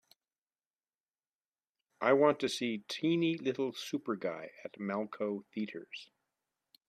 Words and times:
I 2.01 2.13
want 2.13 2.39
to 2.39 2.49
see 2.49 2.83
Teeny 2.87 3.37
Little 3.37 3.71
Super 3.71 4.15
Guy 4.15 4.49
at 4.65 4.79
Malco 4.79 5.43
Theatres 5.53 6.09